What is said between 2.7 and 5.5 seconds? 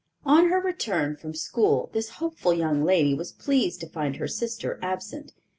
lady was pleased to find her sister absent.